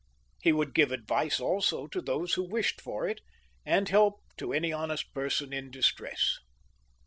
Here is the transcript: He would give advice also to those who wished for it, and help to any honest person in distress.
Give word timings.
He 0.41 0.51
would 0.51 0.73
give 0.73 0.91
advice 0.91 1.39
also 1.39 1.85
to 1.85 2.01
those 2.01 2.33
who 2.33 2.41
wished 2.49 2.81
for 2.81 3.07
it, 3.07 3.21
and 3.67 3.87
help 3.87 4.23
to 4.37 4.51
any 4.51 4.73
honest 4.73 5.13
person 5.13 5.53
in 5.53 5.69
distress. 5.69 6.39